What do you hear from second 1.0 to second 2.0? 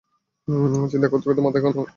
করতে করতে মাথা নাই হওয়ার অবস্থা।